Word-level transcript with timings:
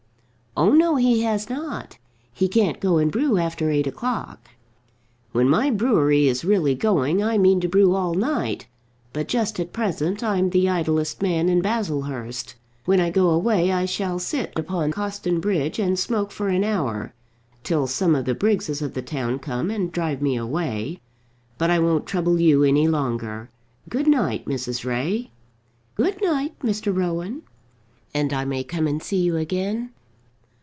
"Oh 0.57 0.73
no, 0.73 0.97
he 0.97 1.21
has 1.21 1.49
not. 1.49 1.97
He 2.33 2.49
can't 2.49 2.81
go 2.81 2.97
and 2.97 3.09
brew 3.09 3.37
after 3.37 3.71
eight 3.71 3.87
o'clock." 3.87 4.49
"When 5.31 5.47
my 5.47 5.69
brewery 5.71 6.27
is 6.27 6.43
really 6.43 6.75
going, 6.75 7.23
I 7.23 7.37
mean 7.37 7.61
to 7.61 7.69
brew 7.69 7.95
all 7.95 8.13
night; 8.15 8.67
but 9.13 9.29
just 9.29 9.61
at 9.61 9.71
present 9.71 10.21
I'm 10.21 10.49
the 10.49 10.67
idlest 10.67 11.21
man 11.21 11.47
in 11.47 11.61
Baslehurst. 11.61 12.55
When 12.83 12.99
I 12.99 13.09
go 13.11 13.29
away 13.29 13.71
I 13.71 13.85
shall 13.85 14.19
sit 14.19 14.51
upon 14.59 14.91
Cawston 14.91 15.39
Bridge 15.39 15.79
and 15.79 15.97
smoke 15.97 16.31
for 16.31 16.49
an 16.49 16.65
hour, 16.65 17.13
till 17.63 17.87
some 17.87 18.13
of 18.13 18.25
the 18.25 18.35
Briggses 18.35 18.81
of 18.81 18.93
the 18.93 19.01
town 19.01 19.39
come 19.39 19.71
and 19.71 19.89
drive 19.89 20.21
me 20.21 20.35
away. 20.35 20.99
But 21.57 21.69
I 21.69 21.79
won't 21.79 22.05
trouble 22.05 22.41
you 22.41 22.65
any 22.65 22.89
longer. 22.89 23.49
Good 23.87 24.05
night, 24.05 24.43
Mrs. 24.47 24.83
Ray." 24.85 25.31
"Good 25.95 26.21
night, 26.21 26.59
Mr. 26.59 26.93
Rowan." 26.93 27.43
"And 28.13 28.33
I 28.33 28.43
may 28.43 28.65
come 28.65 28.85
and 28.85 29.01
see 29.01 29.21
you 29.21 29.37
again?" 29.37 29.91